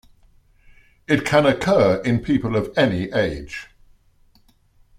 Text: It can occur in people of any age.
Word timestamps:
It 1.07 1.25
can 1.25 1.45
occur 1.45 2.01
in 2.03 2.21
people 2.23 2.55
of 2.55 2.75
any 2.75 3.11
age. 3.13 3.67